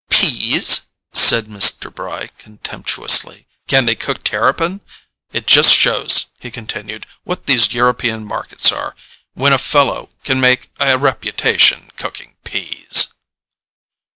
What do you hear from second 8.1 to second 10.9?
markets are, when a fellow can make